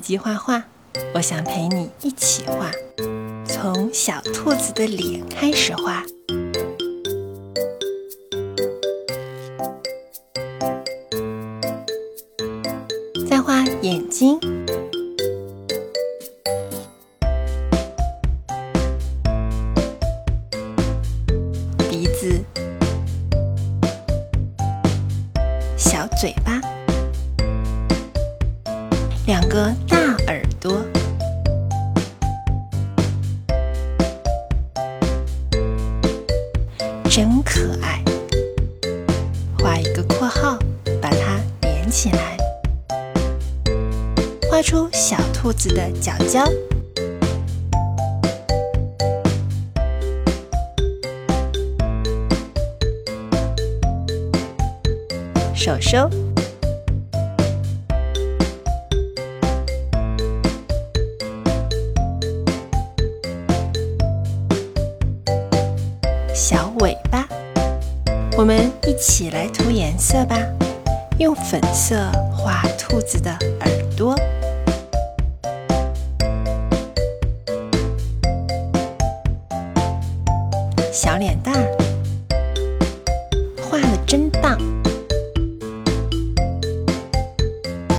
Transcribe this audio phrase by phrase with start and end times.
[0.00, 0.64] 机画画，
[1.14, 2.70] 我想陪你一起画，
[3.46, 6.02] 从小兔子的脸开始画，
[13.28, 14.40] 再画眼睛、
[21.90, 22.42] 鼻子、
[25.76, 26.59] 小嘴巴。
[29.30, 30.84] 两个大耳朵，
[37.08, 38.02] 真可爱。
[39.56, 40.58] 画一个括号，
[41.00, 42.36] 把它连起来，
[44.50, 46.44] 画出小兔子的脚脚、
[55.54, 56.10] 手手。
[66.34, 67.26] 小尾巴，
[68.36, 70.36] 我们一起来涂颜色吧。
[71.18, 74.16] 用粉色画兔子的耳朵，
[80.90, 81.54] 小脸蛋，